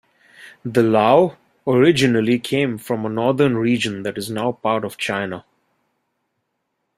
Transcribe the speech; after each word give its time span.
The 0.65 0.81
Lao 0.81 1.37
originally 1.67 2.39
came 2.39 2.79
from 2.79 3.05
a 3.05 3.09
northern 3.09 3.55
region 3.55 4.01
that 4.01 4.17
is 4.17 4.31
now 4.31 4.51
part 4.51 4.83
of 4.83 4.97
China. 4.97 5.45